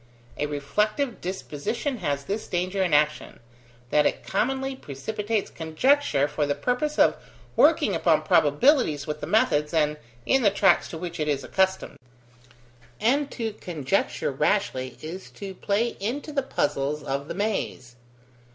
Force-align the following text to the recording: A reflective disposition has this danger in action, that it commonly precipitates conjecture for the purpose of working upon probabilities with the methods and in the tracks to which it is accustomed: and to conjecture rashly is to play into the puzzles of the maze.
A 0.39 0.47
reflective 0.47 1.21
disposition 1.21 1.97
has 1.97 2.23
this 2.25 2.47
danger 2.47 2.81
in 2.81 2.91
action, 2.91 3.39
that 3.91 4.07
it 4.07 4.25
commonly 4.25 4.75
precipitates 4.75 5.51
conjecture 5.51 6.27
for 6.27 6.47
the 6.47 6.55
purpose 6.55 6.97
of 6.97 7.15
working 7.55 7.93
upon 7.93 8.23
probabilities 8.23 9.05
with 9.05 9.21
the 9.21 9.27
methods 9.27 9.75
and 9.75 9.97
in 10.25 10.41
the 10.41 10.49
tracks 10.49 10.87
to 10.87 10.97
which 10.97 11.19
it 11.19 11.27
is 11.27 11.43
accustomed: 11.43 11.99
and 12.99 13.29
to 13.29 13.53
conjecture 13.53 14.31
rashly 14.31 14.97
is 15.03 15.29
to 15.29 15.53
play 15.53 15.89
into 15.99 16.31
the 16.31 16.41
puzzles 16.41 17.03
of 17.03 17.27
the 17.27 17.35
maze. 17.35 17.95